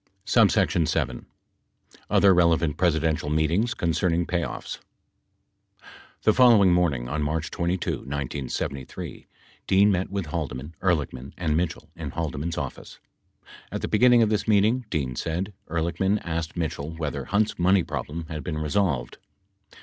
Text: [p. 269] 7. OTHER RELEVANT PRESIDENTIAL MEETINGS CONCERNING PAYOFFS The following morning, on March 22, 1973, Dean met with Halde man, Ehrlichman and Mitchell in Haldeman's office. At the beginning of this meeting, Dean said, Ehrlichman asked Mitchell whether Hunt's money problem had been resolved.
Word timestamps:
[p. 0.25 0.31
269] 0.31 0.87
7. 0.87 1.25
OTHER 2.09 2.33
RELEVANT 2.33 2.75
PRESIDENTIAL 2.75 3.29
MEETINGS 3.29 3.75
CONCERNING 3.75 4.25
PAYOFFS 4.25 4.79
The 6.23 6.33
following 6.33 6.73
morning, 6.73 7.07
on 7.07 7.21
March 7.21 7.51
22, 7.51 7.97
1973, 7.97 9.27
Dean 9.67 9.91
met 9.91 10.09
with 10.09 10.25
Halde 10.31 10.55
man, 10.55 10.73
Ehrlichman 10.81 11.33
and 11.37 11.55
Mitchell 11.55 11.91
in 11.95 12.09
Haldeman's 12.09 12.57
office. 12.57 12.97
At 13.71 13.81
the 13.81 13.87
beginning 13.87 14.23
of 14.23 14.29
this 14.29 14.47
meeting, 14.47 14.87
Dean 14.89 15.15
said, 15.15 15.53
Ehrlichman 15.69 16.19
asked 16.23 16.57
Mitchell 16.57 16.89
whether 16.95 17.25
Hunt's 17.25 17.59
money 17.59 17.83
problem 17.83 18.25
had 18.27 18.43
been 18.43 18.57
resolved. 18.57 19.19